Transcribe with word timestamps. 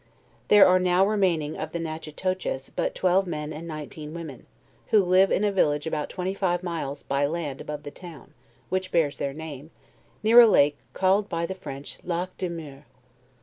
There 0.47 0.65
are 0.67 0.79
now 0.79 1.05
remaining 1.05 1.55
of 1.59 1.73
the 1.73 1.79
Natchitoches 1.79 2.71
but 2.75 2.95
twelve 2.95 3.27
men 3.27 3.53
and 3.53 3.67
nineteen 3.67 4.15
women, 4.15 4.47
who 4.87 5.03
live 5.05 5.31
in 5.31 5.43
a 5.43 5.51
village 5.51 5.85
about 5.85 6.09
twenty 6.09 6.35
live 6.41 6.63
miles 6.63 7.03
by 7.03 7.27
land 7.27 7.61
above 7.61 7.83
the 7.83 7.91
town, 7.91 8.33
which 8.69 8.91
bears 8.91 9.19
their 9.19 9.31
name, 9.31 9.69
near 10.23 10.39
a 10.39 10.47
lake, 10.47 10.79
called 10.93 11.29
by 11.29 11.45
the 11.45 11.53
French 11.53 11.99
Lac 12.03 12.35
de 12.39 12.49
Muire. 12.49 12.87